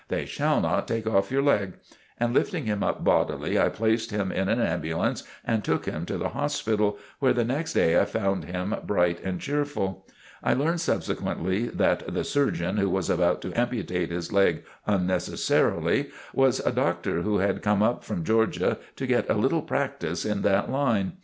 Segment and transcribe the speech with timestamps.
[0.07, 1.73] "They shall not take off your leg."
[2.19, 6.17] And lifting him up bodily, I placed him in an ambulance and took him to
[6.17, 10.07] the Hospital, where the next day I found him bright and cheerful.
[10.43, 16.59] I learned subsequently that the "surgeon" who was about to amputate his leg unnecessarily, was
[16.61, 20.71] a doctor who had come up from Georgia to get a little practice in that
[20.71, 21.11] line.